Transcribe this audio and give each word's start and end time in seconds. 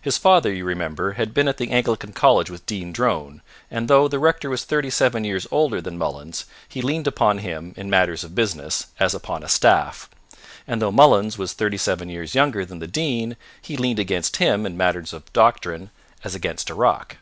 His 0.00 0.16
father, 0.16 0.50
you 0.50 0.64
remember, 0.64 1.12
had 1.12 1.34
been 1.34 1.48
at 1.48 1.58
the 1.58 1.70
Anglican 1.70 2.14
college 2.14 2.48
with 2.48 2.64
Dean 2.64 2.92
Drone, 2.94 3.42
and 3.70 3.88
though 3.88 4.08
the 4.08 4.18
rector 4.18 4.48
was 4.48 4.64
thirty 4.64 4.88
seven 4.88 5.22
years 5.22 5.46
older 5.50 5.82
than 5.82 5.98
Mullins, 5.98 6.46
he 6.66 6.80
leaned 6.80 7.06
upon 7.06 7.36
him, 7.40 7.74
in 7.76 7.90
matters 7.90 8.24
of 8.24 8.34
business, 8.34 8.86
as 8.98 9.12
upon 9.12 9.42
a 9.42 9.50
staff; 9.50 10.08
and 10.66 10.80
though 10.80 10.90
Mullins 10.90 11.36
was 11.36 11.52
thirty 11.52 11.76
seven 11.76 12.08
years 12.08 12.34
younger 12.34 12.64
than 12.64 12.78
the 12.78 12.86
Dean, 12.86 13.36
he 13.60 13.76
leaned 13.76 13.98
against 13.98 14.36
him, 14.38 14.64
in 14.64 14.78
matters 14.78 15.12
of 15.12 15.30
doctrine, 15.34 15.90
as 16.24 16.34
against 16.34 16.70
a 16.70 16.74
rock. 16.74 17.18